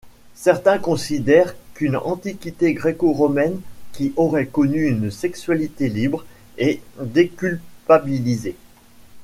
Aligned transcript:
Certains 0.33 0.79
considèrent 0.79 1.53
qu'une 1.75 1.95
Antiquité 1.95 2.73
gréco-romaine 2.73 3.59
qui 3.93 4.13
aurait 4.17 4.47
connu 4.47 4.87
une 4.87 5.11
sexualité 5.11 5.89
libre 5.89 6.25
et 6.57 6.81
déculpabilisée. 7.03 8.55